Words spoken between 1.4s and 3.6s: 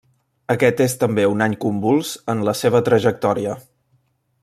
any convuls en la seva trajectòria.